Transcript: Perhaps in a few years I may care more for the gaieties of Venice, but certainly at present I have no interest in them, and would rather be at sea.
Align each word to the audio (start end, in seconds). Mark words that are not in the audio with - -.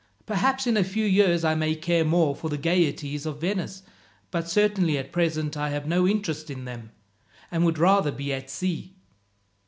Perhaps 0.25 0.65
in 0.65 0.77
a 0.77 0.83
few 0.83 1.05
years 1.05 1.43
I 1.43 1.53
may 1.53 1.75
care 1.75 2.03
more 2.03 2.35
for 2.35 2.49
the 2.49 2.57
gaieties 2.57 3.27
of 3.27 3.39
Venice, 3.39 3.83
but 4.31 4.49
certainly 4.49 4.97
at 4.97 5.11
present 5.11 5.55
I 5.55 5.69
have 5.69 5.85
no 5.87 6.07
interest 6.07 6.49
in 6.49 6.65
them, 6.65 6.89
and 7.51 7.63
would 7.65 7.77
rather 7.77 8.11
be 8.11 8.33
at 8.33 8.49
sea. 8.49 8.95